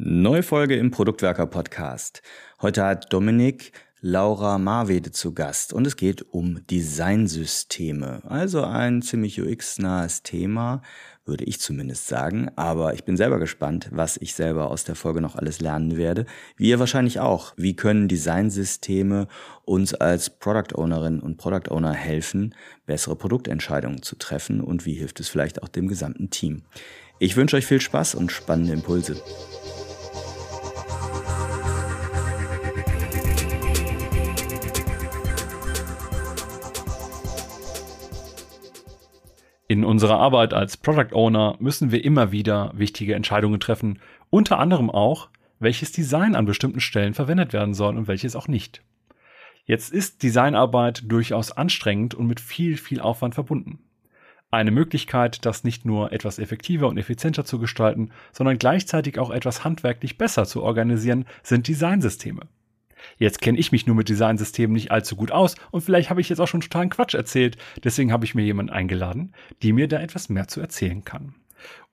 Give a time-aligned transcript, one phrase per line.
[0.00, 2.22] Neue Folge im Produktwerker Podcast.
[2.62, 8.22] Heute hat Dominik Laura Marwede zu Gast und es geht um Designsysteme.
[8.24, 10.82] Also ein ziemlich UX-nahes Thema,
[11.24, 12.48] würde ich zumindest sagen.
[12.54, 16.26] Aber ich bin selber gespannt, was ich selber aus der Folge noch alles lernen werde.
[16.56, 17.52] Wie ihr wahrscheinlich auch.
[17.56, 19.26] Wie können Designsysteme
[19.64, 22.54] uns als Product Ownerin und Product Owner helfen,
[22.86, 26.62] bessere Produktentscheidungen zu treffen und wie hilft es vielleicht auch dem gesamten Team?
[27.18, 29.20] Ich wünsche euch viel Spaß und spannende Impulse.
[39.70, 43.98] In unserer Arbeit als Product Owner müssen wir immer wieder wichtige Entscheidungen treffen,
[44.30, 45.28] unter anderem auch,
[45.60, 48.82] welches Design an bestimmten Stellen verwendet werden soll und welches auch nicht.
[49.66, 53.78] Jetzt ist Designarbeit durchaus anstrengend und mit viel, viel Aufwand verbunden.
[54.50, 59.64] Eine Möglichkeit, das nicht nur etwas effektiver und effizienter zu gestalten, sondern gleichzeitig auch etwas
[59.64, 62.48] handwerklich besser zu organisieren, sind Designsysteme.
[63.16, 66.28] Jetzt kenne ich mich nur mit Designsystemen nicht allzu gut aus und vielleicht habe ich
[66.28, 67.56] jetzt auch schon totalen Quatsch erzählt.
[67.84, 71.34] Deswegen habe ich mir jemanden eingeladen, die mir da etwas mehr zu erzählen kann.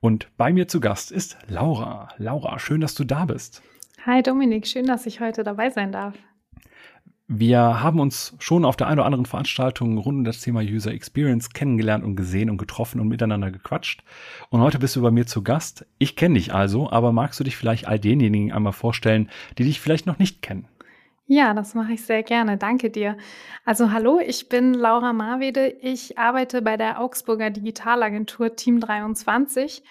[0.00, 2.08] Und bei mir zu Gast ist Laura.
[2.18, 3.62] Laura, schön, dass du da bist.
[4.04, 6.14] Hi Dominik, schön, dass ich heute dabei sein darf.
[7.28, 10.92] Wir haben uns schon auf der einen oder anderen Veranstaltung rund um das Thema User
[10.92, 14.04] Experience kennengelernt und gesehen und getroffen und miteinander gequatscht.
[14.48, 15.86] Und heute bist du bei mir zu Gast.
[15.98, 19.80] Ich kenne dich also, aber magst du dich vielleicht all denjenigen einmal vorstellen, die dich
[19.80, 20.68] vielleicht noch nicht kennen?
[21.28, 22.56] Ja, das mache ich sehr gerne.
[22.56, 23.16] Danke dir.
[23.64, 25.66] Also hallo, ich bin Laura Marwede.
[25.80, 29.82] Ich arbeite bei der Augsburger Digitalagentur Team 23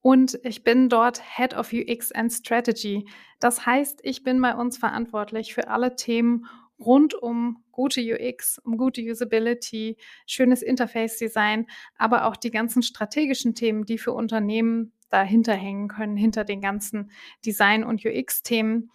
[0.00, 3.08] und ich bin dort Head of UX and Strategy.
[3.38, 6.46] Das heißt, ich bin bei uns verantwortlich für alle Themen
[6.80, 11.66] rund um gute UX, um gute Usability, schönes Interface-Design,
[11.98, 17.12] aber auch die ganzen strategischen Themen, die für Unternehmen dahinter hängen können, hinter den ganzen
[17.46, 18.90] Design- und UX-Themen.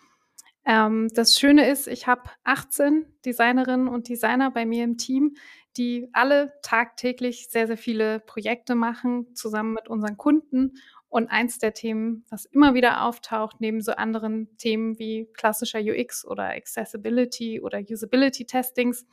[0.66, 5.36] Ähm, das Schöne ist, ich habe 18 Designerinnen und Designer bei mir im Team,
[5.78, 10.74] die alle tagtäglich sehr, sehr viele Projekte machen, zusammen mit unseren Kunden.
[11.08, 16.26] Und eins der Themen, was immer wieder auftaucht, neben so anderen Themen wie klassischer UX
[16.26, 19.06] oder Accessibility oder Usability Testings,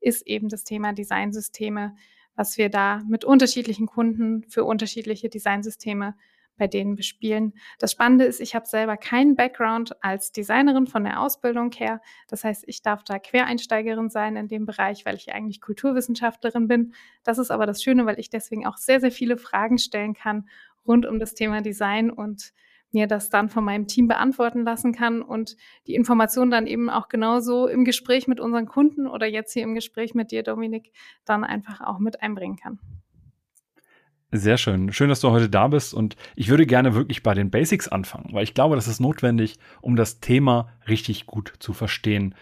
[0.00, 1.94] ist eben das Thema Designsysteme,
[2.34, 6.16] was wir da mit unterschiedlichen Kunden für unterschiedliche Designsysteme
[6.56, 7.54] bei denen bespielen.
[7.78, 12.00] Das Spannende ist, ich habe selber keinen Background als Designerin von der Ausbildung her.
[12.28, 16.94] Das heißt, ich darf da Quereinsteigerin sein in dem Bereich, weil ich eigentlich Kulturwissenschaftlerin bin.
[17.22, 20.48] Das ist aber das Schöne, weil ich deswegen auch sehr, sehr viele Fragen stellen kann
[20.86, 22.52] rund um das Thema Design und
[22.92, 27.08] mir das dann von meinem Team beantworten lassen kann und die Informationen dann eben auch
[27.08, 30.92] genauso im Gespräch mit unseren Kunden oder jetzt hier im Gespräch mit dir, Dominik,
[31.24, 32.78] dann einfach auch mit einbringen kann.
[34.36, 34.92] Sehr schön.
[34.92, 35.94] Schön, dass du heute da bist.
[35.94, 39.60] Und ich würde gerne wirklich bei den Basics anfangen, weil ich glaube, das ist notwendig,
[39.80, 42.34] um das Thema richtig gut zu verstehen.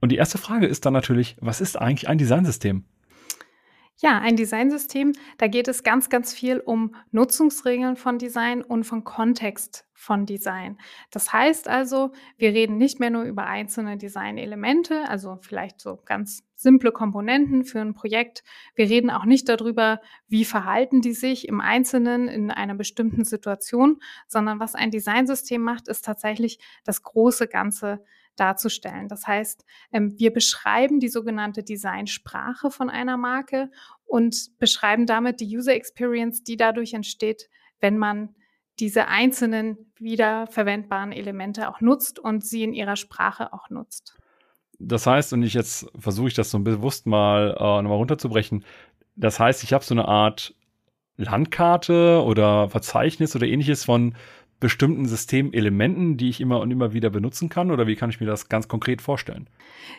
[0.00, 2.82] Und die erste Frage ist dann natürlich, was ist eigentlich ein Designsystem?
[3.98, 9.04] Ja, ein Designsystem, da geht es ganz, ganz viel um Nutzungsregeln von Design und von
[9.04, 10.76] Kontext von Design.
[11.10, 16.44] Das heißt also, wir reden nicht mehr nur über einzelne Designelemente, also vielleicht so ganz
[16.56, 18.44] simple Komponenten für ein Projekt.
[18.74, 24.00] Wir reden auch nicht darüber, wie verhalten die sich im Einzelnen in einer bestimmten Situation,
[24.28, 28.04] sondern was ein Designsystem macht, ist tatsächlich das große Ganze
[28.36, 29.08] darzustellen.
[29.08, 33.70] Das heißt, ähm, wir beschreiben die sogenannte Designsprache von einer Marke
[34.04, 37.48] und beschreiben damit die User Experience, die dadurch entsteht,
[37.80, 38.34] wenn man
[38.78, 44.16] diese einzelnen wiederverwendbaren Elemente auch nutzt und sie in ihrer Sprache auch nutzt.
[44.78, 48.64] Das heißt, und ich jetzt versuche ich das so bewusst mal äh, nochmal runterzubrechen.
[49.14, 50.54] Das heißt, ich habe so eine Art
[51.16, 54.14] Landkarte oder Verzeichnis oder ähnliches von
[54.58, 57.70] bestimmten Systemelementen, die ich immer und immer wieder benutzen kann?
[57.70, 59.48] Oder wie kann ich mir das ganz konkret vorstellen?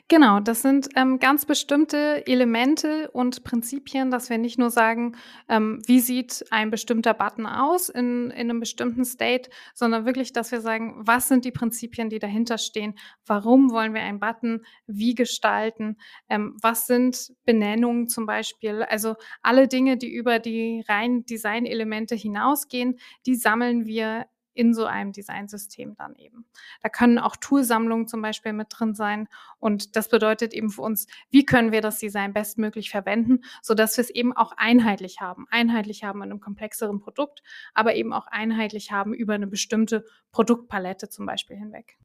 [0.07, 5.15] Genau, das sind ähm, ganz bestimmte Elemente und Prinzipien, dass wir nicht nur sagen,
[5.47, 10.51] ähm, wie sieht ein bestimmter Button aus in, in einem bestimmten State, sondern wirklich, dass
[10.51, 12.95] wir sagen, was sind die Prinzipien, die dahinter stehen?
[13.25, 15.97] Warum wollen wir einen Button wie gestalten?
[16.29, 18.83] Ähm, was sind Benennungen zum Beispiel?
[18.83, 24.25] Also alle Dinge, die über die reinen Designelemente hinausgehen, die sammeln wir
[24.57, 26.45] in so einem Designsystem dann eben.
[26.81, 29.27] Da können auch Toolsammlungen zum Beispiel mit drin sein.
[29.59, 34.01] Und das bedeutet eben für uns, wie können wir das Design bestmöglich verwenden, sodass wir
[34.01, 35.45] es eben auch einheitlich haben.
[35.51, 37.43] Einheitlich haben in einem komplexeren Produkt,
[37.75, 41.97] aber eben auch einheitlich haben über eine bestimmte Produktpalette zum Beispiel hinweg.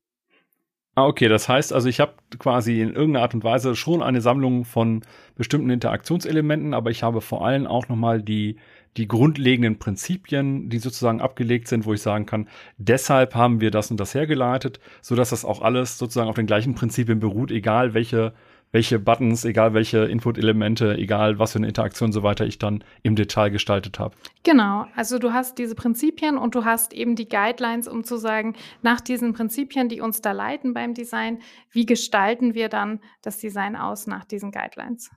[0.94, 4.20] Ah, okay, das heißt also, ich habe quasi in irgendeiner Art und Weise schon eine
[4.20, 5.02] Sammlung von
[5.34, 8.58] bestimmten Interaktionselementen, aber ich habe vor allem auch nochmal die
[8.97, 13.91] die grundlegenden Prinzipien, die sozusagen abgelegt sind, wo ich sagen kann, deshalb haben wir das
[13.91, 17.94] und das hergeleitet, so dass das auch alles sozusagen auf den gleichen Prinzipien beruht, egal
[17.94, 18.35] welche
[18.73, 22.83] welche Buttons, egal welche Input-Elemente, egal was für eine Interaktion und so weiter ich dann
[23.03, 24.17] im Detail gestaltet habe.
[24.43, 28.56] Genau, also du hast diese Prinzipien und du hast eben die Guidelines, um zu sagen,
[28.81, 31.41] nach diesen Prinzipien, die uns da leiten beim Design,
[31.71, 35.11] wie gestalten wir dann das Design aus nach diesen Guidelines.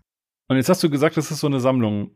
[0.48, 2.12] Und jetzt hast du gesagt, das ist so eine Sammlung,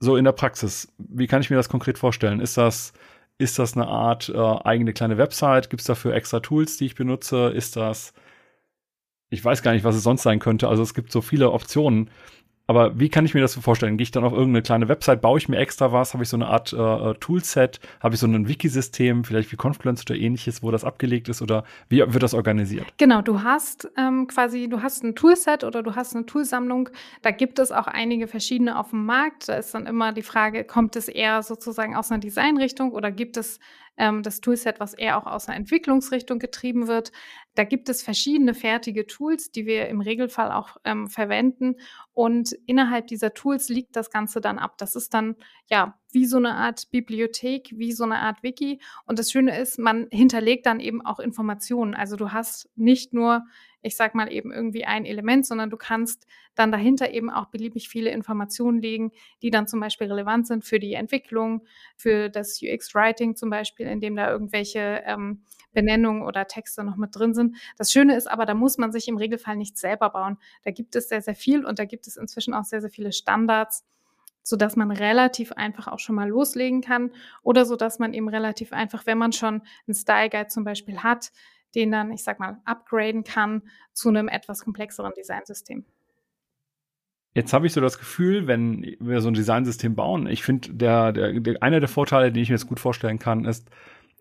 [0.00, 0.92] so in der Praxis.
[0.98, 2.40] Wie kann ich mir das konkret vorstellen?
[2.40, 2.92] Ist das
[3.38, 5.70] ist das eine Art äh, eigene kleine Website?
[5.70, 7.48] Gibt es dafür extra Tools, die ich benutze?
[7.48, 8.14] Ist das
[9.30, 10.68] ich weiß gar nicht, was es sonst sein könnte.
[10.68, 12.10] Also es gibt so viele Optionen.
[12.66, 13.96] Aber wie kann ich mir das so vorstellen?
[13.96, 16.36] Gehe ich dann auf irgendeine kleine Website, baue ich mir extra was, habe ich so
[16.36, 20.62] eine Art äh, äh, Toolset, habe ich so ein Wikisystem, vielleicht wie Confluence oder ähnliches,
[20.62, 22.86] wo das abgelegt ist oder wie wird das organisiert?
[22.98, 26.88] Genau, du hast ähm, quasi, du hast ein Toolset oder du hast eine Toolsammlung.
[27.22, 29.48] Da gibt es auch einige verschiedene auf dem Markt.
[29.48, 33.36] Da ist dann immer die Frage, kommt es eher sozusagen aus einer Designrichtung oder gibt
[33.36, 33.60] es
[33.96, 37.12] ähm, das Toolset, was eher auch aus einer Entwicklungsrichtung getrieben wird.
[37.54, 41.76] Da gibt es verschiedene fertige Tools, die wir im Regelfall auch ähm, verwenden.
[42.16, 44.78] Und innerhalb dieser Tools liegt das Ganze dann ab.
[44.78, 45.36] Das ist dann
[45.68, 48.80] ja wie so eine Art Bibliothek, wie so eine Art Wiki.
[49.04, 51.94] Und das Schöne ist, man hinterlegt dann eben auch Informationen.
[51.94, 53.44] Also du hast nicht nur
[53.86, 57.88] ich sag mal eben irgendwie ein Element, sondern du kannst dann dahinter eben auch beliebig
[57.88, 61.64] viele Informationen legen, die dann zum Beispiel relevant sind für die Entwicklung,
[61.96, 65.42] für das UX-Writing zum Beispiel, in dem da irgendwelche ähm,
[65.72, 67.56] Benennungen oder Texte noch mit drin sind.
[67.78, 70.38] Das Schöne ist aber, da muss man sich im Regelfall nicht selber bauen.
[70.64, 73.12] Da gibt es sehr, sehr viel und da gibt es inzwischen auch sehr, sehr viele
[73.12, 73.84] Standards
[74.46, 77.10] so dass man relativ einfach auch schon mal loslegen kann
[77.42, 81.02] oder so dass man eben relativ einfach, wenn man schon einen Style Guide zum Beispiel
[81.02, 81.32] hat,
[81.74, 83.62] den dann, ich sag mal, upgraden kann
[83.92, 85.84] zu einem etwas komplexeren Designsystem.
[87.34, 91.12] Jetzt habe ich so das Gefühl, wenn wir so ein Designsystem bauen, ich finde, der,
[91.12, 93.68] der, der, einer der Vorteile, den ich mir jetzt gut vorstellen kann, ist,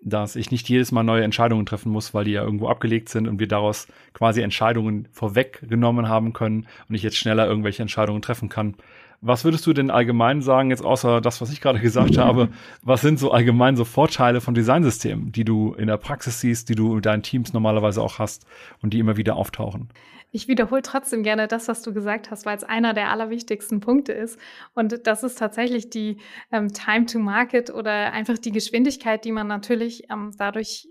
[0.01, 3.27] dass ich nicht jedes Mal neue Entscheidungen treffen muss, weil die ja irgendwo abgelegt sind
[3.27, 8.49] und wir daraus quasi Entscheidungen vorweggenommen haben können und ich jetzt schneller irgendwelche Entscheidungen treffen
[8.49, 8.75] kann.
[9.27, 12.49] Was würdest du denn allgemein sagen, jetzt außer das, was ich gerade gesagt habe,
[12.83, 16.75] was sind so allgemein so Vorteile von Designsystemen, die du in der Praxis siehst, die
[16.75, 18.45] du mit deinen Teams normalerweise auch hast
[18.83, 19.89] und die immer wieder auftauchen?
[20.31, 24.11] Ich wiederhole trotzdem gerne das, was du gesagt hast, weil es einer der allerwichtigsten Punkte
[24.11, 24.39] ist.
[24.75, 26.17] Und das ist tatsächlich die
[26.51, 30.87] ähm, Time to Market oder einfach die Geschwindigkeit, die man natürlich ähm, dadurch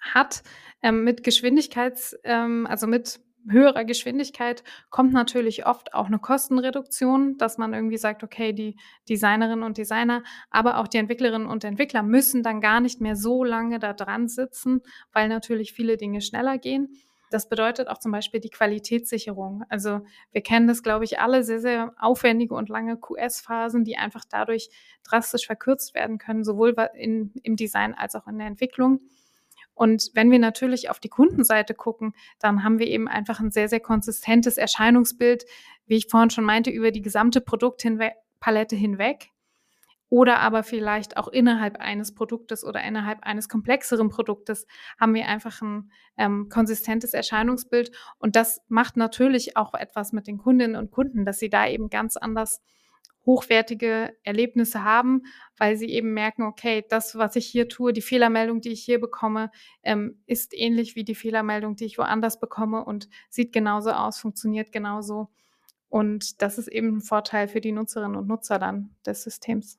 [0.00, 0.42] hat,
[0.82, 7.58] ähm, mit Geschwindigkeits, ähm, also mit höherer Geschwindigkeit kommt natürlich oft auch eine Kostenreduktion, dass
[7.58, 8.76] man irgendwie sagt, okay, die
[9.08, 13.44] Designerinnen und Designer, aber auch die Entwicklerinnen und Entwickler müssen dann gar nicht mehr so
[13.44, 14.80] lange da dran sitzen,
[15.12, 16.88] weil natürlich viele Dinge schneller gehen.
[17.30, 19.62] Das bedeutet auch zum Beispiel die Qualitätssicherung.
[19.68, 20.00] Also
[20.32, 24.68] wir kennen das, glaube ich, alle sehr, sehr aufwendige und lange QS-Phasen, die einfach dadurch
[25.04, 29.00] drastisch verkürzt werden können, sowohl in, im Design als auch in der Entwicklung.
[29.80, 33.66] Und wenn wir natürlich auf die Kundenseite gucken, dann haben wir eben einfach ein sehr,
[33.66, 35.46] sehr konsistentes Erscheinungsbild,
[35.86, 39.30] wie ich vorhin schon meinte, über die gesamte Produktpalette hinweg.
[40.10, 44.66] Oder aber vielleicht auch innerhalb eines Produktes oder innerhalb eines komplexeren Produktes
[45.00, 47.90] haben wir einfach ein ähm, konsistentes Erscheinungsbild.
[48.18, 51.88] Und das macht natürlich auch etwas mit den Kundinnen und Kunden, dass sie da eben
[51.88, 52.60] ganz anders
[53.26, 55.22] hochwertige Erlebnisse haben,
[55.58, 59.00] weil sie eben merken, okay, das, was ich hier tue, die Fehlermeldung, die ich hier
[59.00, 59.50] bekomme,
[59.82, 64.72] ähm, ist ähnlich wie die Fehlermeldung, die ich woanders bekomme und sieht genauso aus, funktioniert
[64.72, 65.28] genauso.
[65.88, 69.78] Und das ist eben ein Vorteil für die Nutzerinnen und Nutzer dann des Systems.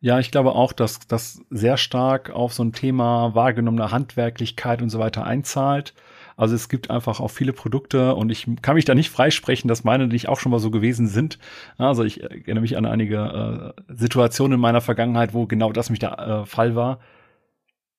[0.00, 4.90] Ja, ich glaube auch, dass das sehr stark auf so ein Thema wahrgenommener Handwerklichkeit und
[4.90, 5.94] so weiter einzahlt.
[6.36, 9.84] Also es gibt einfach auch viele Produkte und ich kann mich da nicht freisprechen, dass
[9.84, 11.38] meine nicht auch schon mal so gewesen sind.
[11.78, 15.98] Also ich erinnere mich an einige äh, Situationen in meiner Vergangenheit, wo genau das mich
[15.98, 16.98] der äh, Fall war.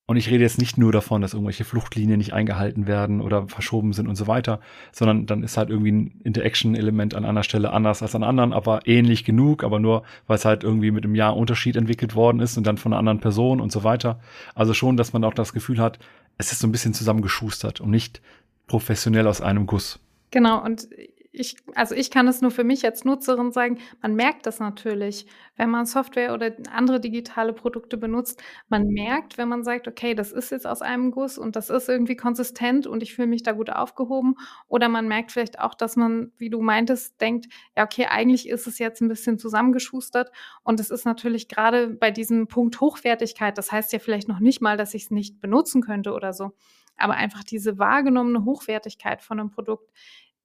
[0.06, 3.94] Und ich rede jetzt nicht nur davon, dass irgendwelche Fluchtlinien nicht eingehalten werden oder verschoben
[3.94, 4.60] sind und so weiter,
[4.92, 8.82] sondern dann ist halt irgendwie ein Interaction-Element an einer Stelle anders als an anderen, aber
[8.86, 12.58] ähnlich genug, aber nur, weil es halt irgendwie mit einem Jahr Unterschied entwickelt worden ist
[12.58, 14.20] und dann von einer anderen Person und so weiter.
[14.56, 16.00] Also schon, dass man auch das Gefühl hat,
[16.38, 18.22] es ist so ein bisschen zusammengeschustert und nicht
[18.68, 20.00] professionell aus einem Guss.
[20.32, 20.88] Genau, und
[21.36, 25.26] ich, also ich kann es nur für mich als Nutzerin sagen, man merkt das natürlich,
[25.56, 28.42] wenn man Software oder andere digitale Produkte benutzt.
[28.70, 31.90] Man merkt, wenn man sagt, okay, das ist jetzt aus einem Guss und das ist
[31.90, 34.36] irgendwie konsistent und ich fühle mich da gut aufgehoben.
[34.68, 38.68] Oder man merkt vielleicht auch, dass man, wie du meintest, denkt, ja, okay, eigentlich ist
[38.68, 40.32] es jetzt ein bisschen zusammengeschustert.
[40.62, 44.62] Und es ist natürlich gerade bei diesem Punkt Hochwertigkeit, das heißt ja vielleicht noch nicht
[44.62, 46.52] mal, dass ich es nicht benutzen könnte oder so.
[46.96, 49.90] Aber einfach diese wahrgenommene Hochwertigkeit von einem Produkt,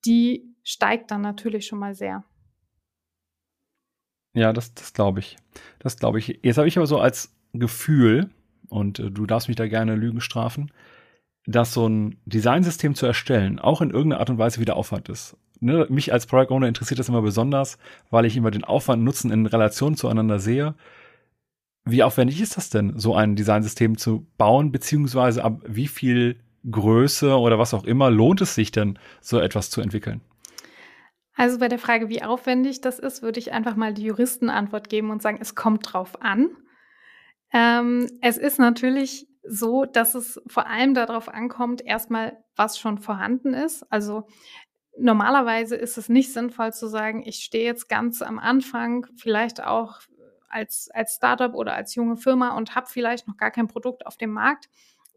[0.05, 2.25] die steigt dann natürlich schon mal sehr.
[4.35, 5.37] Ja, das, das glaube ich.
[5.79, 6.41] Das glaube ich.
[6.43, 8.31] Jetzt habe ich aber so als Gefühl,
[8.69, 10.71] und äh, du darfst mich da gerne Lügen strafen,
[11.47, 15.37] dass so ein Designsystem zu erstellen auch in irgendeiner Art und Weise wieder Aufwand ist.
[15.61, 17.79] Ne, mich als Product Owner interessiert das immer besonders,
[18.11, 20.75] weil ich immer den Aufwand Nutzen in Relation zueinander sehe.
[21.85, 26.39] Wie aufwendig ist das denn, so ein Designsystem zu bauen, beziehungsweise ab wie viel
[26.71, 30.21] Größe oder was auch immer lohnt es sich denn, so etwas zu entwickeln?
[31.35, 35.11] Also bei der Frage, wie aufwendig das ist, würde ich einfach mal die Juristenantwort geben
[35.11, 36.51] und sagen, es kommt drauf an.
[37.53, 43.55] Ähm, es ist natürlich so, dass es vor allem darauf ankommt, erstmal, was schon vorhanden
[43.55, 43.85] ist.
[43.91, 44.27] Also
[44.99, 50.01] normalerweise ist es nicht sinnvoll zu sagen, ich stehe jetzt ganz am Anfang, vielleicht auch
[50.49, 54.17] als, als Startup oder als junge Firma und habe vielleicht noch gar kein Produkt auf
[54.17, 54.69] dem Markt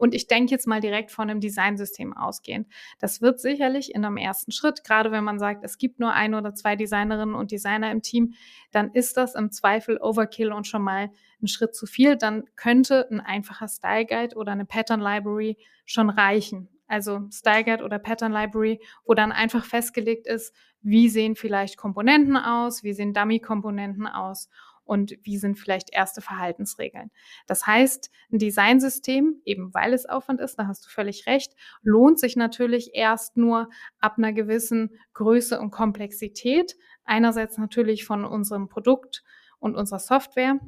[0.02, 2.68] und ich denke jetzt mal direkt von einem Designsystem ausgehend.
[2.98, 6.34] Das wird sicherlich in einem ersten Schritt, gerade wenn man sagt, es gibt nur ein
[6.34, 8.34] oder zwei Designerinnen und Designer im Team,
[8.72, 12.16] dann ist das im Zweifel Overkill und schon mal ein Schritt zu viel.
[12.16, 16.68] Dann könnte ein einfacher Style Guide oder eine Pattern Library schon reichen.
[16.88, 22.38] Also Style Guide oder Pattern Library, wo dann einfach festgelegt ist, wie sehen vielleicht Komponenten
[22.38, 24.50] aus, wie sehen Dummy-Komponenten aus
[24.84, 27.12] und wie sind vielleicht erste Verhaltensregeln.
[27.48, 32.20] Das heißt, ein Designsystem, eben weil es Aufwand ist, da hast du völlig recht, lohnt
[32.20, 33.70] sich natürlich erst nur
[34.00, 36.76] ab einer gewissen Größe und Komplexität.
[37.04, 39.24] Einerseits natürlich von unserem Produkt
[39.60, 40.60] und unserer Software,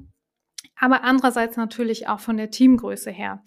[0.76, 3.42] aber andererseits natürlich auch von der Teamgröße her.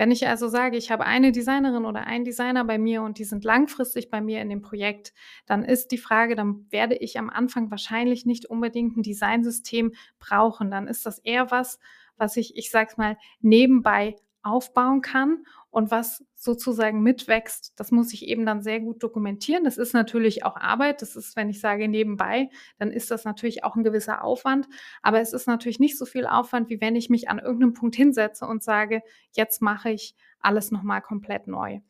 [0.00, 3.24] Wenn ich also sage, ich habe eine Designerin oder einen Designer bei mir und die
[3.24, 5.12] sind langfristig bei mir in dem Projekt,
[5.44, 10.70] dann ist die Frage, dann werde ich am Anfang wahrscheinlich nicht unbedingt ein Designsystem brauchen.
[10.70, 11.78] Dann ist das eher was,
[12.16, 18.26] was ich, ich sag's mal, nebenbei aufbauen kann und was sozusagen mitwächst, das muss ich
[18.26, 19.62] eben dann sehr gut dokumentieren.
[19.62, 21.00] Das ist natürlich auch Arbeit.
[21.00, 24.66] Das ist, wenn ich sage nebenbei, dann ist das natürlich auch ein gewisser Aufwand.
[25.02, 27.94] Aber es ist natürlich nicht so viel Aufwand, wie wenn ich mich an irgendeinem Punkt
[27.94, 31.80] hinsetze und sage, jetzt mache ich alles nochmal komplett neu.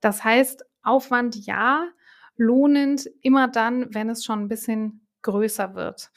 [0.00, 1.88] Das heißt, Aufwand ja,
[2.36, 6.12] lohnend immer dann, wenn es schon ein bisschen größer wird.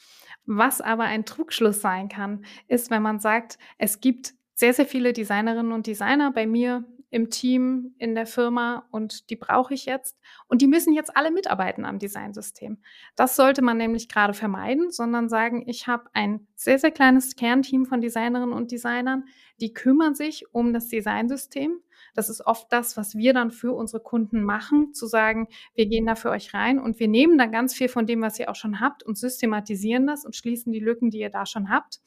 [0.46, 5.12] Was aber ein Trugschluss sein kann, ist, wenn man sagt, es gibt sehr, sehr viele
[5.12, 10.18] Designerinnen und Designer bei mir im Team, in der Firma und die brauche ich jetzt.
[10.48, 12.78] Und die müssen jetzt alle mitarbeiten am Designsystem.
[13.16, 17.84] Das sollte man nämlich gerade vermeiden, sondern sagen, ich habe ein sehr, sehr kleines Kernteam
[17.84, 19.24] von Designerinnen und Designern,
[19.60, 21.80] die kümmern sich um das Designsystem.
[22.14, 26.06] Das ist oft das, was wir dann für unsere Kunden machen, zu sagen, wir gehen
[26.06, 28.56] da für euch rein und wir nehmen dann ganz viel von dem, was ihr auch
[28.56, 32.00] schon habt und systematisieren das und schließen die Lücken, die ihr da schon habt.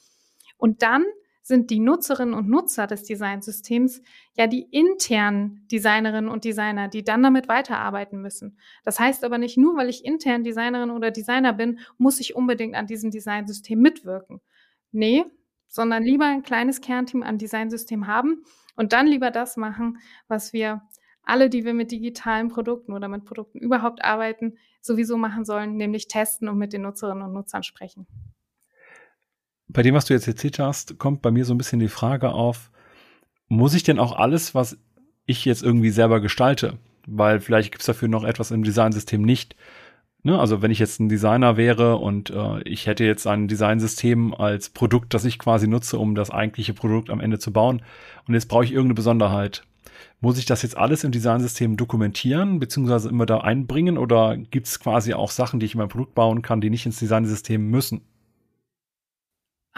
[0.56, 1.04] Und dann
[1.46, 4.02] sind die Nutzerinnen und Nutzer des Designsystems
[4.34, 8.58] ja die internen Designerinnen und Designer, die dann damit weiterarbeiten müssen.
[8.82, 12.74] Das heißt aber nicht nur, weil ich intern Designerin oder Designer bin, muss ich unbedingt
[12.74, 14.40] an diesem Designsystem mitwirken.
[14.90, 15.24] Nee,
[15.68, 18.42] sondern lieber ein kleines Kernteam an Designsystem haben
[18.74, 20.82] und dann lieber das machen, was wir
[21.22, 26.08] alle, die wir mit digitalen Produkten oder mit Produkten überhaupt arbeiten, sowieso machen sollen, nämlich
[26.08, 28.08] testen und mit den Nutzerinnen und Nutzern sprechen
[29.68, 32.32] bei dem, was du jetzt erzählt hast, kommt bei mir so ein bisschen die Frage
[32.32, 32.70] auf,
[33.48, 34.78] muss ich denn auch alles, was
[35.26, 36.78] ich jetzt irgendwie selber gestalte?
[37.06, 39.56] Weil vielleicht gibt es dafür noch etwas im Designsystem nicht.
[40.22, 40.38] Ne?
[40.38, 44.70] Also wenn ich jetzt ein Designer wäre und äh, ich hätte jetzt ein Designsystem als
[44.70, 47.82] Produkt, das ich quasi nutze, um das eigentliche Produkt am Ende zu bauen,
[48.26, 49.62] und jetzt brauche ich irgendeine Besonderheit.
[50.20, 54.80] Muss ich das jetzt alles im Designsystem dokumentieren, beziehungsweise immer da einbringen, oder gibt es
[54.80, 58.00] quasi auch Sachen, die ich in meinem Produkt bauen kann, die nicht ins Designsystem müssen?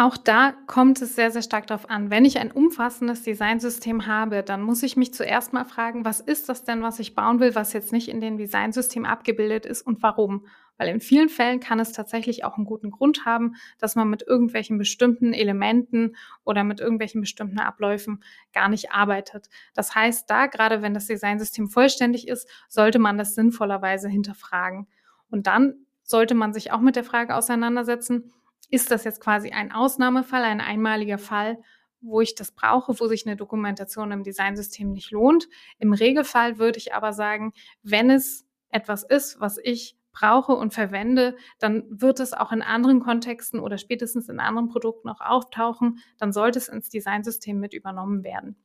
[0.01, 2.09] Auch da kommt es sehr, sehr stark darauf an.
[2.09, 6.49] Wenn ich ein umfassendes Designsystem habe, dann muss ich mich zuerst mal fragen, was ist
[6.49, 10.01] das denn, was ich bauen will, was jetzt nicht in dem Designsystem abgebildet ist und
[10.01, 10.47] warum?
[10.77, 14.23] Weil in vielen Fällen kann es tatsächlich auch einen guten Grund haben, dass man mit
[14.23, 16.15] irgendwelchen bestimmten Elementen
[16.45, 19.49] oder mit irgendwelchen bestimmten Abläufen gar nicht arbeitet.
[19.75, 24.87] Das heißt, da gerade wenn das Designsystem vollständig ist, sollte man das sinnvollerweise hinterfragen.
[25.29, 25.75] Und dann
[26.05, 28.33] sollte man sich auch mit der Frage auseinandersetzen,
[28.71, 31.59] ist das jetzt quasi ein Ausnahmefall, ein einmaliger Fall,
[32.01, 35.49] wo ich das brauche, wo sich eine Dokumentation im Designsystem nicht lohnt.
[35.79, 41.37] Im Regelfall würde ich aber sagen, wenn es etwas ist, was ich brauche und verwende,
[41.59, 46.33] dann wird es auch in anderen Kontexten oder spätestens in anderen Produkten auch auftauchen, dann
[46.33, 48.57] sollte es ins Designsystem mit übernommen werden.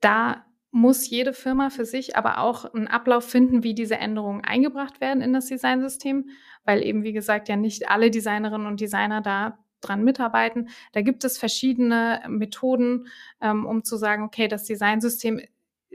[0.00, 5.00] Da muss jede Firma für sich aber auch einen Ablauf finden, wie diese Änderungen eingebracht
[5.00, 6.30] werden in das Designsystem,
[6.64, 10.68] weil eben, wie gesagt, ja nicht alle Designerinnen und Designer da dran mitarbeiten.
[10.92, 13.06] Da gibt es verschiedene Methoden,
[13.40, 15.40] ähm, um zu sagen, okay, das Designsystem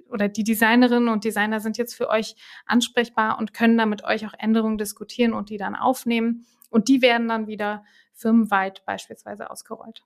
[0.10, 4.26] oder die Designerinnen und Designer sind jetzt für euch ansprechbar und können da mit euch
[4.26, 6.46] auch Änderungen diskutieren und die dann aufnehmen.
[6.70, 10.04] Und die werden dann wieder firmenweit beispielsweise ausgerollt.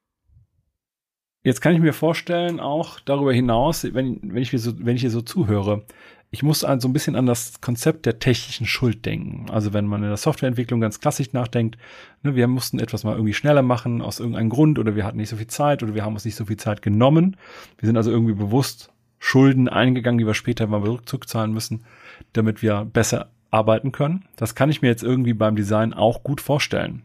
[1.48, 5.02] Jetzt kann ich mir vorstellen, auch darüber hinaus, wenn, wenn, ich, hier so, wenn ich
[5.02, 5.86] hier so zuhöre,
[6.30, 9.46] ich muss also ein bisschen an das Konzept der technischen Schuld denken.
[9.50, 11.78] Also wenn man in der Softwareentwicklung ganz klassisch nachdenkt,
[12.22, 15.30] ne, wir mussten etwas mal irgendwie schneller machen aus irgendeinem Grund oder wir hatten nicht
[15.30, 17.38] so viel Zeit oder wir haben uns nicht so viel Zeit genommen.
[17.78, 21.86] Wir sind also irgendwie bewusst Schulden eingegangen, die wir später mal zurückzahlen müssen,
[22.34, 24.26] damit wir besser arbeiten können.
[24.36, 27.04] Das kann ich mir jetzt irgendwie beim Design auch gut vorstellen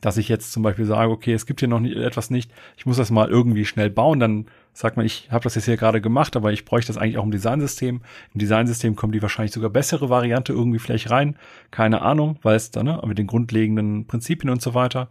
[0.00, 2.96] dass ich jetzt zum Beispiel sage, okay, es gibt hier noch etwas nicht, ich muss
[2.96, 6.36] das mal irgendwie schnell bauen, dann sagt man, ich habe das jetzt hier gerade gemacht,
[6.36, 8.00] aber ich bräuchte das eigentlich auch im Designsystem.
[8.32, 11.36] Im Designsystem kommt die wahrscheinlich sogar bessere Variante irgendwie vielleicht rein,
[11.70, 15.08] keine Ahnung, weil es dann ne, mit den grundlegenden Prinzipien und so weiter.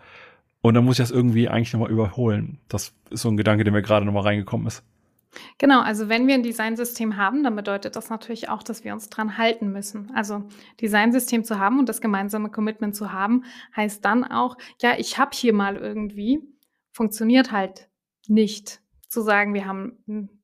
[0.62, 2.60] Und dann muss ich das irgendwie eigentlich nochmal überholen.
[2.67, 4.84] Das ist so ein Gedanke, der mir gerade nochmal reingekommen ist.
[5.57, 9.10] Genau, also wenn wir ein Designsystem haben, dann bedeutet das natürlich auch, dass wir uns
[9.10, 10.12] dran halten müssen.
[10.13, 10.43] Also
[10.81, 13.43] Designsystem zu haben und das gemeinsame Commitment zu haben,
[13.75, 16.41] heißt dann auch, ja, ich habe hier mal irgendwie,
[16.91, 17.89] funktioniert halt
[18.27, 20.37] nicht zu sagen, wir haben ein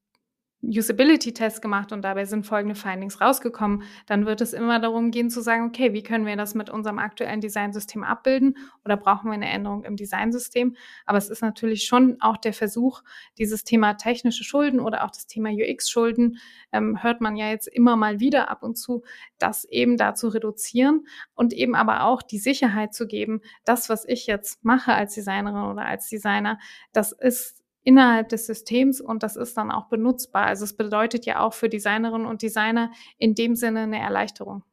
[0.63, 5.41] Usability-Test gemacht und dabei sind folgende Findings rausgekommen, dann wird es immer darum gehen zu
[5.41, 9.50] sagen, okay, wie können wir das mit unserem aktuellen Designsystem abbilden oder brauchen wir eine
[9.50, 10.75] Änderung im Designsystem?
[11.05, 13.03] Aber es ist natürlich schon auch der Versuch,
[13.38, 16.38] dieses Thema technische Schulden oder auch das Thema UX-Schulden,
[16.72, 19.03] ähm, hört man ja jetzt immer mal wieder ab und zu,
[19.39, 21.05] das eben da zu reduzieren
[21.36, 25.72] und eben aber auch die Sicherheit zu geben, das, was ich jetzt mache als Designerin
[25.72, 26.58] oder als Designer,
[26.93, 30.45] das ist innerhalb des Systems und das ist dann auch benutzbar.
[30.45, 34.63] Also es bedeutet ja auch für Designerinnen und Designer in dem Sinne eine Erleichterung.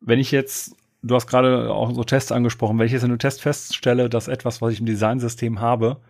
[0.00, 3.18] Wenn ich jetzt, du hast gerade auch so Tests angesprochen, wenn ich jetzt in einem
[3.18, 6.00] Test feststelle, dass etwas, was ich im Designsystem habe,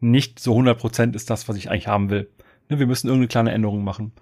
[0.00, 2.30] nicht so 100% ist das, was ich eigentlich haben will.
[2.68, 4.12] Ne, wir müssen irgendeine kleine Änderung machen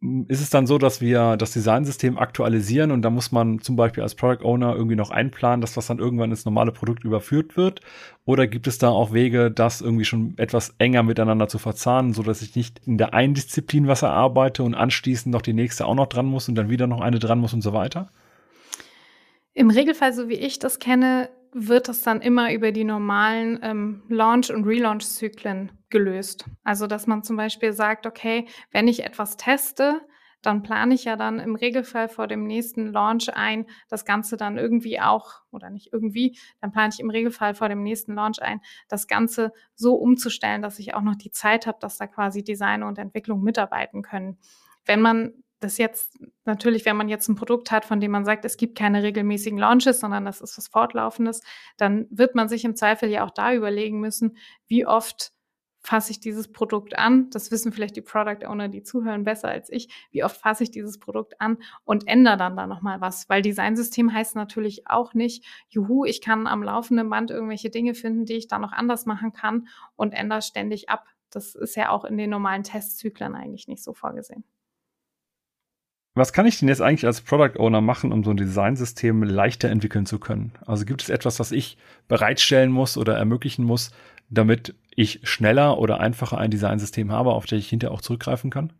[0.00, 4.04] ist es dann so, dass wir das Designsystem aktualisieren und da muss man zum Beispiel
[4.04, 7.80] als Product Owner irgendwie noch einplanen, dass das dann irgendwann ins normale Produkt überführt wird?
[8.24, 12.22] Oder gibt es da auch Wege, das irgendwie schon etwas enger miteinander zu verzahnen, so
[12.22, 15.96] dass ich nicht in der einen Disziplin was erarbeite und anschließend noch die nächste auch
[15.96, 18.08] noch dran muss und dann wieder noch eine dran muss und so weiter?
[19.54, 24.02] Im Regelfall, so wie ich das kenne, wird das dann immer über die normalen ähm,
[24.08, 26.44] Launch- und Relaunch-Zyklen gelöst.
[26.64, 30.00] Also, dass man zum Beispiel sagt, okay, wenn ich etwas teste,
[30.42, 34.56] dann plane ich ja dann im Regelfall vor dem nächsten Launch ein, das Ganze dann
[34.56, 38.60] irgendwie auch, oder nicht irgendwie, dann plane ich im Regelfall vor dem nächsten Launch ein,
[38.88, 42.82] das Ganze so umzustellen, dass ich auch noch die Zeit habe, dass da quasi Design
[42.82, 44.38] und Entwicklung mitarbeiten können.
[44.84, 48.44] Wenn man das jetzt natürlich, wenn man jetzt ein Produkt hat, von dem man sagt,
[48.44, 51.42] es gibt keine regelmäßigen Launches, sondern das ist was Fortlaufendes,
[51.76, 54.36] dann wird man sich im Zweifel ja auch da überlegen müssen,
[54.68, 55.32] wie oft
[55.88, 57.30] fasse ich dieses Produkt an.
[57.30, 59.88] Das wissen vielleicht die Product Owner, die zuhören, besser als ich.
[60.10, 63.26] Wie oft fasse ich dieses Produkt an und ändere dann da nochmal was?
[63.30, 68.26] Weil Designsystem heißt natürlich auch nicht, juhu, ich kann am laufenden Band irgendwelche Dinge finden,
[68.26, 71.06] die ich da noch anders machen kann und ändere ständig ab.
[71.30, 74.44] Das ist ja auch in den normalen Testzyklen eigentlich nicht so vorgesehen.
[76.14, 79.70] Was kann ich denn jetzt eigentlich als Product Owner machen, um so ein Designsystem leichter
[79.70, 80.52] entwickeln zu können?
[80.66, 83.90] Also gibt es etwas, was ich bereitstellen muss oder ermöglichen muss,
[84.28, 88.72] damit ich schneller oder einfacher ein Designsystem habe, auf das ich hinterher auch zurückgreifen kann?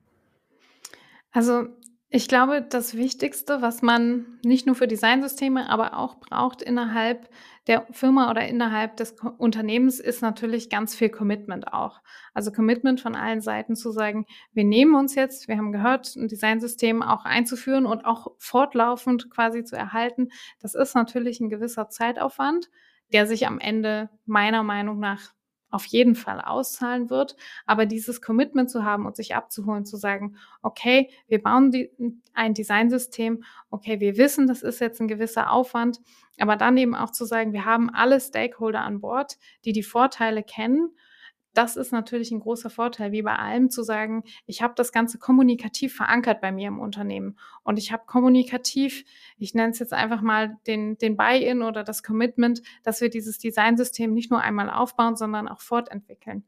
[1.30, 1.66] Also
[2.10, 7.28] ich glaube, das Wichtigste, was man nicht nur für Designsysteme, aber auch braucht innerhalb
[7.68, 12.00] der Firma oder innerhalb des Unternehmens, ist natürlich ganz viel Commitment auch.
[12.34, 16.26] Also Commitment von allen Seiten zu sagen, wir nehmen uns jetzt, wir haben gehört, ein
[16.26, 20.30] Designsystem auch einzuführen und auch fortlaufend quasi zu erhalten.
[20.60, 22.70] Das ist natürlich ein gewisser Zeitaufwand,
[23.12, 25.37] der sich am Ende meiner Meinung nach
[25.70, 27.36] auf jeden Fall auszahlen wird.
[27.66, 31.90] Aber dieses Commitment zu haben und sich abzuholen, zu sagen, okay, wir bauen die,
[32.34, 36.00] ein Designsystem, okay, wir wissen, das ist jetzt ein gewisser Aufwand,
[36.38, 40.42] aber dann eben auch zu sagen, wir haben alle Stakeholder an Bord, die die Vorteile
[40.42, 40.90] kennen
[41.54, 45.18] das ist natürlich ein großer Vorteil, wie bei allem zu sagen, ich habe das Ganze
[45.18, 49.04] kommunikativ verankert bei mir im Unternehmen und ich habe kommunikativ,
[49.38, 53.38] ich nenne es jetzt einfach mal den, den Buy-in oder das Commitment, dass wir dieses
[53.38, 56.44] Designsystem nicht nur einmal aufbauen, sondern auch fortentwickeln.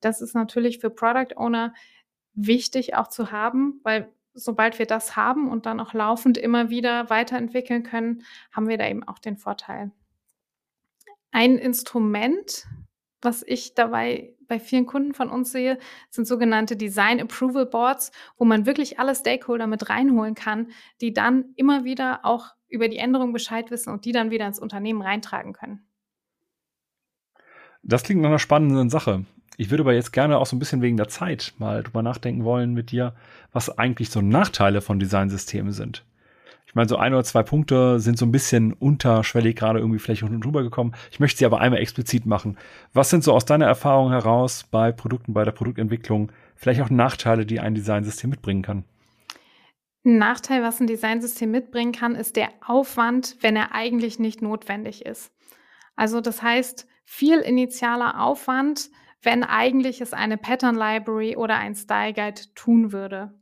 [0.00, 1.74] Das ist natürlich für Product Owner
[2.34, 7.10] wichtig auch zu haben, weil sobald wir das haben und dann auch laufend immer wieder
[7.10, 9.92] weiterentwickeln können, haben wir da eben auch den Vorteil.
[11.30, 12.66] Ein Instrument,
[13.20, 15.78] was ich dabei bei vielen Kunden von uns sehe,
[16.10, 20.68] sind sogenannte Design Approval Boards, wo man wirklich alle Stakeholder mit reinholen kann,
[21.00, 24.58] die dann immer wieder auch über die Änderung Bescheid wissen und die dann wieder ins
[24.58, 25.86] Unternehmen reintragen können.
[27.82, 29.24] Das klingt nach einer spannenden Sache.
[29.56, 32.44] Ich würde aber jetzt gerne auch so ein bisschen wegen der Zeit mal drüber nachdenken
[32.44, 33.14] wollen mit dir,
[33.52, 36.04] was eigentlich so Nachteile von Designsystemen sind.
[36.72, 40.22] Ich meine, so ein oder zwei Punkte sind so ein bisschen unterschwellig gerade irgendwie vielleicht
[40.22, 40.94] unten drüber gekommen.
[41.10, 42.56] Ich möchte sie aber einmal explizit machen.
[42.94, 47.44] Was sind so aus deiner Erfahrung heraus bei Produkten, bei der Produktentwicklung vielleicht auch Nachteile,
[47.44, 48.84] die ein Designsystem mitbringen kann?
[50.02, 55.04] Ein Nachteil, was ein Designsystem mitbringen kann, ist der Aufwand, wenn er eigentlich nicht notwendig
[55.04, 55.30] ist.
[55.94, 58.88] Also das heißt, viel initialer Aufwand,
[59.20, 63.34] wenn eigentlich es eine Pattern Library oder ein Style Guide tun würde.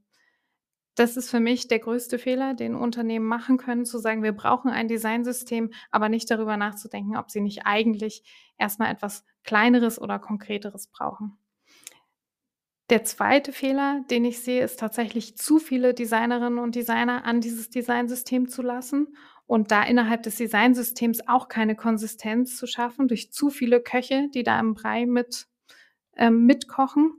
[1.00, 4.70] Das ist für mich der größte Fehler, den Unternehmen machen können, zu sagen, wir brauchen
[4.70, 8.22] ein Designsystem, aber nicht darüber nachzudenken, ob sie nicht eigentlich
[8.58, 11.38] erstmal etwas Kleineres oder Konkreteres brauchen.
[12.90, 17.70] Der zweite Fehler, den ich sehe, ist tatsächlich zu viele Designerinnen und Designer an dieses
[17.70, 23.48] Designsystem zu lassen und da innerhalb des Designsystems auch keine Konsistenz zu schaffen durch zu
[23.48, 25.46] viele Köche, die da im Brei mit
[26.18, 27.14] ähm, mitkochen.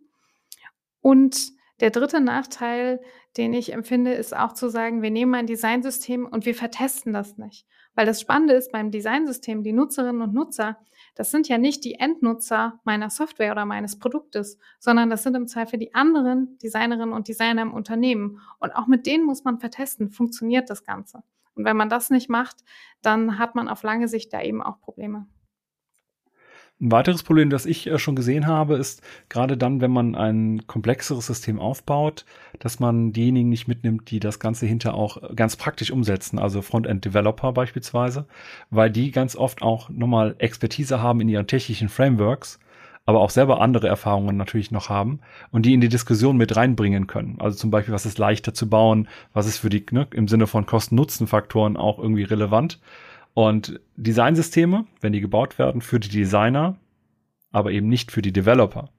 [1.02, 3.02] Und der dritte Nachteil,
[3.38, 7.38] den ich empfinde, ist auch zu sagen, wir nehmen ein Designsystem und wir vertesten das
[7.38, 7.66] nicht.
[7.96, 10.78] Weil das Spannende ist beim Designsystem, die Nutzerinnen und Nutzer,
[11.16, 15.48] das sind ja nicht die Endnutzer meiner Software oder meines Produktes, sondern das sind im
[15.48, 18.40] Zweifel die anderen Designerinnen und Designer im Unternehmen.
[18.60, 21.24] Und auch mit denen muss man vertesten, funktioniert das Ganze.
[21.56, 22.58] Und wenn man das nicht macht,
[23.02, 25.28] dann hat man auf lange Sicht da eben auch Probleme.
[26.82, 30.66] Ein weiteres Problem, das ich äh, schon gesehen habe, ist gerade dann, wenn man ein
[30.66, 32.26] komplexeres System aufbaut,
[32.58, 37.54] dass man diejenigen nicht mitnimmt, die das Ganze hinter auch ganz praktisch umsetzen, also Frontend-Developer
[37.54, 38.26] beispielsweise,
[38.72, 42.60] weil die ganz oft auch nochmal Expertise haben in ihren technischen Frameworks,
[43.06, 45.20] aber auch selber andere Erfahrungen natürlich noch haben
[45.52, 47.36] und die in die Diskussion mit reinbringen können.
[47.40, 50.48] Also zum Beispiel, was ist leichter zu bauen, was ist für die ne, im Sinne
[50.48, 52.80] von Kosten-Nutzen-Faktoren auch irgendwie relevant
[53.34, 56.78] und Designsysteme, wenn die gebaut werden, für die Designer,
[57.52, 58.90] aber eben nicht für die Developer.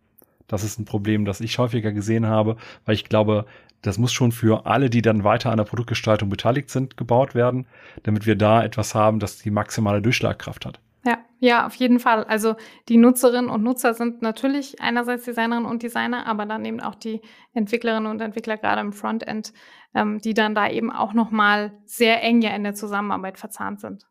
[0.46, 3.46] Das ist ein Problem, das ich häufiger gesehen habe, weil ich glaube,
[3.80, 7.66] das muss schon für alle, die dann weiter an der Produktgestaltung beteiligt sind, gebaut werden,
[8.04, 10.80] damit wir da etwas haben, das die maximale Durchschlagkraft hat.
[11.04, 12.22] Ja, ja, auf jeden Fall.
[12.24, 12.54] Also
[12.88, 17.20] die Nutzerinnen und Nutzer sind natürlich einerseits Designerinnen und Designer, aber dann eben auch die
[17.54, 19.52] Entwicklerinnen und Entwickler gerade im Frontend,
[19.94, 24.06] ähm, die dann da eben auch nochmal sehr eng ja in der Zusammenarbeit verzahnt sind.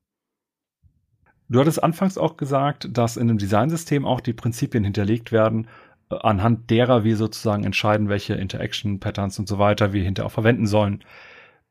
[1.51, 5.67] Du hattest anfangs auch gesagt, dass in einem Designsystem auch die Prinzipien hinterlegt werden,
[6.09, 10.31] äh, anhand derer wir sozusagen entscheiden, welche Interaction Patterns und so weiter wir hinterher auch
[10.31, 11.03] verwenden sollen.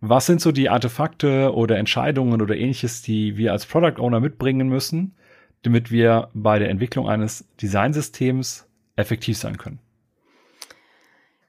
[0.02, 4.68] Was sind so die Artefakte oder Entscheidungen oder ähnliches, die wir als Product Owner mitbringen
[4.68, 5.14] müssen,
[5.62, 8.66] damit wir bei der Entwicklung eines Designsystems
[8.96, 9.78] effektiv sein können?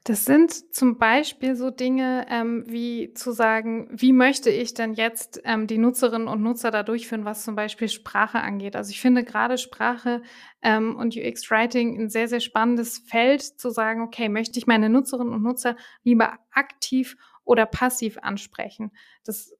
[0.04, 5.40] Das sind zum Beispiel so Dinge ähm, wie zu sagen, wie möchte ich denn jetzt
[5.44, 8.74] ähm, die Nutzerinnen und Nutzer da durchführen, was zum Beispiel Sprache angeht.
[8.74, 10.22] Also ich finde gerade Sprache
[10.60, 15.32] ähm, und UX-Writing ein sehr, sehr spannendes Feld zu sagen, okay, möchte ich meine Nutzerinnen
[15.32, 18.90] und Nutzer lieber aktiv oder passiv ansprechen.
[19.24, 19.54] Das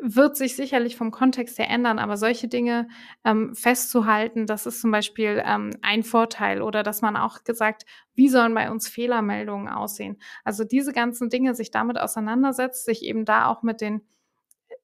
[0.00, 2.88] wird sich sicherlich vom Kontext her ändern, aber solche Dinge
[3.24, 8.28] ähm, festzuhalten, das ist zum Beispiel ähm, ein Vorteil oder dass man auch gesagt, wie
[8.28, 10.18] sollen bei uns Fehlermeldungen aussehen?
[10.44, 14.02] Also diese ganzen Dinge, sich damit auseinandersetzt, sich eben da auch mit den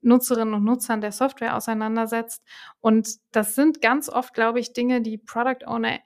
[0.03, 2.43] Nutzerinnen und Nutzern der Software auseinandersetzt.
[2.81, 5.99] Und das sind ganz oft, glaube ich, Dinge, die Product Owner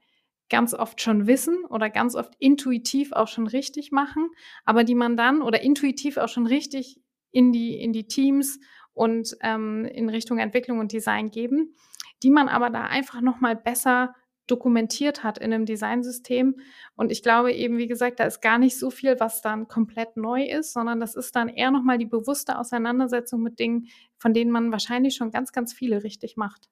[0.50, 4.30] ganz oft schon wissen oder ganz oft intuitiv auch schon richtig machen,
[4.64, 8.60] aber die man dann oder intuitiv auch schon richtig in die, in die Teams
[8.94, 11.74] und ähm, in Richtung Entwicklung und Design geben,
[12.22, 14.14] die man aber da einfach nochmal besser
[14.46, 16.56] dokumentiert hat in einem Designsystem.
[16.96, 20.16] Und ich glaube eben, wie gesagt, da ist gar nicht so viel, was dann komplett
[20.16, 24.50] neu ist, sondern das ist dann eher nochmal die bewusste Auseinandersetzung mit Dingen, von denen
[24.50, 26.68] man wahrscheinlich schon ganz, ganz viele richtig macht.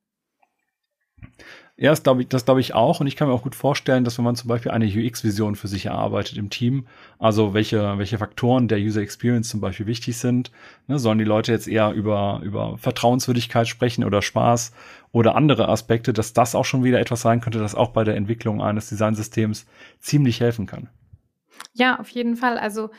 [1.76, 3.00] Ja, das glaube ich, das ich auch.
[3.00, 5.68] Und ich kann mir auch gut vorstellen, dass wenn man zum Beispiel eine UX-Vision für
[5.68, 6.86] sich erarbeitet im Team,
[7.18, 10.52] also welche, welche Faktoren der User Experience zum Beispiel wichtig sind,
[10.86, 14.72] ne, sollen die Leute jetzt eher über, über Vertrauenswürdigkeit sprechen oder Spaß
[15.12, 18.16] oder andere Aspekte, dass das auch schon wieder etwas sein könnte, das auch bei der
[18.16, 19.66] Entwicklung eines Designsystems
[19.98, 20.88] ziemlich helfen kann.
[21.72, 22.58] Ja, auf jeden Fall.
[22.58, 22.90] Also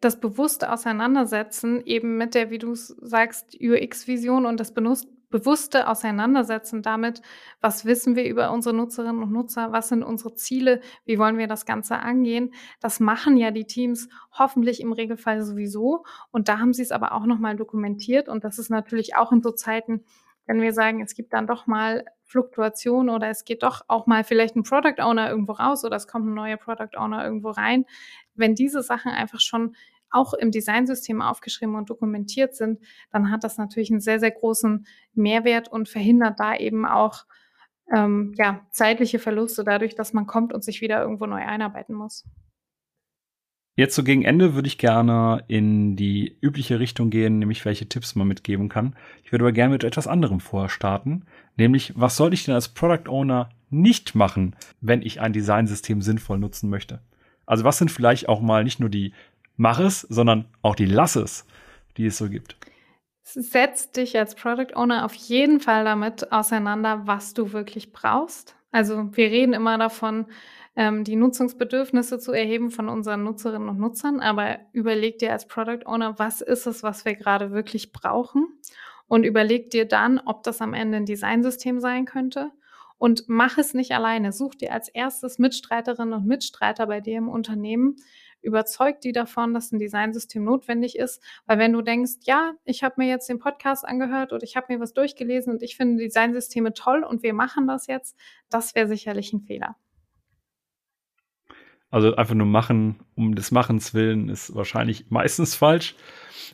[0.00, 4.72] das bewusste Auseinandersetzen eben mit der, wie du sagst, UX-Vision und das
[5.30, 7.20] bewusste Auseinandersetzen damit,
[7.60, 11.46] was wissen wir über unsere Nutzerinnen und Nutzer, was sind unsere Ziele, wie wollen wir
[11.46, 12.54] das Ganze angehen.
[12.80, 16.04] Das machen ja die Teams hoffentlich im Regelfall sowieso.
[16.30, 18.28] Und da haben sie es aber auch nochmal dokumentiert.
[18.28, 20.04] Und das ist natürlich auch in so Zeiten,
[20.46, 24.24] wenn wir sagen, es gibt dann doch mal Fluktuation oder es geht doch auch mal
[24.24, 27.84] vielleicht ein Product Owner irgendwo raus oder es kommt ein neuer Product Owner irgendwo rein.
[28.34, 29.76] Wenn diese Sachen einfach schon
[30.10, 34.86] auch im Designsystem aufgeschrieben und dokumentiert sind, dann hat das natürlich einen sehr, sehr großen
[35.14, 37.24] Mehrwert und verhindert da eben auch
[37.92, 42.24] ähm, ja, zeitliche Verluste dadurch, dass man kommt und sich wieder irgendwo neu einarbeiten muss.
[43.78, 48.16] Jetzt so gegen Ende würde ich gerne in die übliche Richtung gehen, nämlich welche Tipps
[48.16, 48.96] man mitgeben kann.
[49.22, 52.70] Ich würde aber gerne mit etwas anderem vorher starten, nämlich was sollte ich denn als
[52.70, 57.02] Product Owner nicht machen, wenn ich ein Designsystem sinnvoll nutzen möchte?
[57.46, 59.12] Also was sind vielleicht auch mal nicht nur die
[59.58, 61.44] Mach es, sondern auch die Lass es,
[61.96, 62.56] die es so gibt?
[63.24, 68.54] Setz dich als Product Owner auf jeden Fall damit auseinander, was du wirklich brauchst.
[68.70, 70.26] Also wir reden immer davon,
[70.76, 74.20] ähm, die Nutzungsbedürfnisse zu erheben von unseren Nutzerinnen und Nutzern.
[74.20, 78.46] Aber überleg dir als Product Owner, was ist es, was wir gerade wirklich brauchen?
[79.08, 82.52] Und überleg dir dann, ob das am Ende ein Designsystem sein könnte.
[82.96, 84.32] Und mach es nicht alleine.
[84.32, 87.96] Such dir als erstes Mitstreiterinnen und Mitstreiter bei dir im Unternehmen,
[88.42, 91.22] überzeug die davon, dass ein Designsystem notwendig ist.
[91.46, 94.72] Weil wenn du denkst, ja, ich habe mir jetzt den Podcast angehört oder ich habe
[94.72, 98.16] mir was durchgelesen und ich finde Designsysteme toll und wir machen das jetzt,
[98.48, 99.76] das wäre sicherlich ein Fehler.
[101.90, 105.94] Also einfach nur machen, um des Machens willen, ist wahrscheinlich meistens falsch.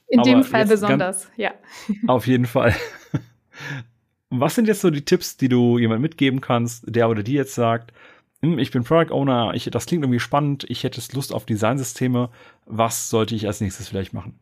[0.06, 1.52] In Aber dem Fall besonders, ja.
[2.06, 2.74] Auf jeden Fall.
[4.30, 7.54] Was sind jetzt so die Tipps, die du jemand mitgeben kannst, der oder die jetzt
[7.54, 7.92] sagt,
[8.44, 12.30] hm, ich bin Product Owner, ich, das klingt irgendwie spannend, ich hätte Lust auf Designsysteme,
[12.66, 14.38] was sollte ich als nächstes vielleicht machen?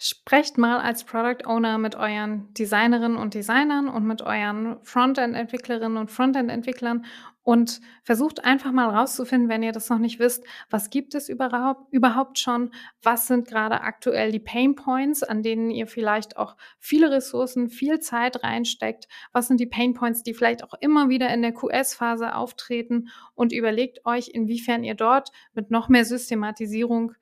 [0.00, 6.10] Sprecht mal als Product Owner mit euren Designerinnen und Designern und mit euren Frontend-Entwicklerinnen und
[6.10, 7.04] Frontend-Entwicklern
[7.48, 11.90] und versucht einfach mal rauszufinden, wenn ihr das noch nicht wisst, was gibt es überhaupt,
[11.90, 17.10] überhaupt schon, was sind gerade aktuell die Pain Points, an denen ihr vielleicht auch viele
[17.10, 21.40] Ressourcen, viel Zeit reinsteckt, was sind die Pain Points, die vielleicht auch immer wieder in
[21.40, 23.08] der QS-Phase auftreten?
[23.34, 27.14] Und überlegt euch, inwiefern ihr dort mit noch mehr Systematisierung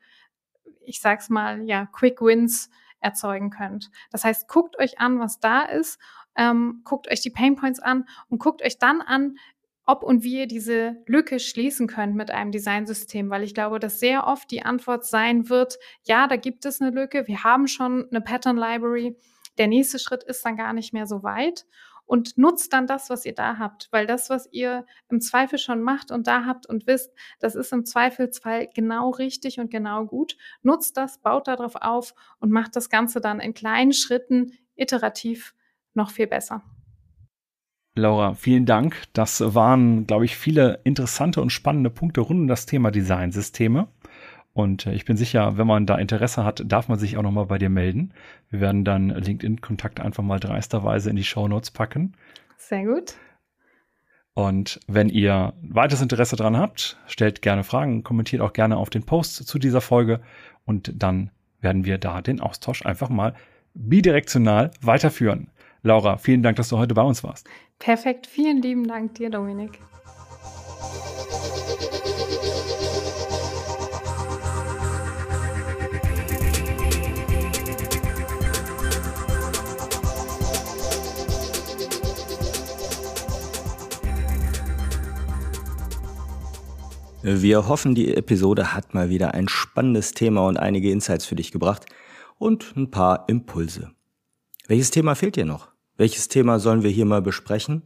[0.89, 3.91] ich sag's mal, ja, Quick Wins erzeugen könnt.
[4.11, 5.99] Das heißt, guckt euch an, was da ist,
[6.37, 9.37] ähm, guckt euch die Pain Points an und guckt euch dann an,
[9.87, 14.01] ob und wie ihr diese Lücke schließen könnt mit einem Designsystem, weil ich glaube, dass
[14.01, 18.07] sehr oft die Antwort sein wird, ja, da gibt es eine Lücke, wir haben schon
[18.11, 19.17] eine Pattern Library,
[19.59, 21.67] der nächste Schritt ist dann gar nicht mehr so weit
[22.07, 25.83] und nutzt dann das, was ihr da habt, weil das, was ihr im Zweifel schon
[25.83, 30.37] macht und da habt und wisst, das ist im Zweifelsfall genau richtig und genau gut.
[30.63, 35.55] Nutzt das, baut darauf auf und macht das Ganze dann in kleinen Schritten iterativ
[35.95, 36.63] noch viel besser.
[37.99, 39.05] Laura, vielen Dank.
[39.15, 43.89] Das waren, glaube ich, viele interessante und spannende Punkte rund um das Thema Designsysteme.
[44.53, 47.47] Und äh, ich bin sicher, wenn man da Interesse hat, darf man sich auch nochmal
[47.47, 48.13] bei dir melden.
[48.51, 52.13] Wir werden dann LinkedIn-Kontakt einfach mal dreisterweise in die Show Notes packen.
[52.59, 53.15] Sehr gut.
[54.35, 59.05] Und wenn ihr weiteres Interesse daran habt, stellt gerne Fragen, kommentiert auch gerne auf den
[59.05, 60.21] Post zu dieser Folge
[60.67, 61.31] und dann
[61.63, 63.33] werden wir da den Austausch einfach mal
[63.73, 65.49] bidirektional weiterführen.
[65.83, 67.49] Laura, vielen Dank, dass du heute bei uns warst.
[67.79, 69.81] Perfekt, vielen lieben Dank dir, Dominik.
[87.29, 91.51] Wir hoffen, die Episode hat mal wieder ein spannendes Thema und einige Insights für dich
[91.51, 91.85] gebracht
[92.39, 93.91] und ein paar Impulse.
[94.69, 95.76] Welches Thema fehlt dir noch?
[95.97, 97.83] Welches Thema sollen wir hier mal besprechen?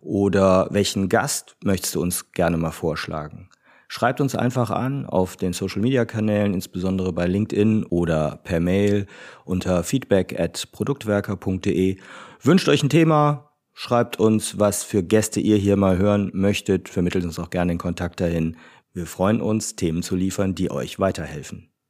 [0.00, 3.50] Oder welchen Gast möchtest du uns gerne mal vorschlagen?
[3.88, 9.06] Schreibt uns einfach an auf den Social Media Kanälen, insbesondere bei LinkedIn oder per Mail
[9.44, 11.96] unter feedback at produktwerker.de.
[12.42, 13.50] Wünscht euch ein Thema,
[13.82, 16.90] Schreibt uns, was für Gäste ihr hier mal hören möchtet.
[16.90, 18.58] Vermittelt uns auch gerne den Kontakt dahin.
[18.92, 21.69] Wir freuen uns, Themen zu liefern, die euch weiterhelfen.